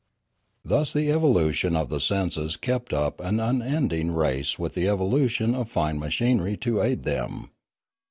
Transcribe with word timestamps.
Thus 0.65 0.91
the 0.93 1.11
evolution 1.11 1.75
of 1.75 1.89
the 1.89 1.99
senses 1.99 2.57
kept 2.57 2.91
up 2.91 3.19
an 3.21 3.39
unending 3.39 4.15
race 4.15 4.57
with 4.57 4.73
the 4.73 4.87
evolution 4.87 5.53
of 5.53 5.69
fine 5.69 5.99
machinery 5.99 6.57
to 6.57 6.81
aid 6.81 7.03
them. 7.03 7.51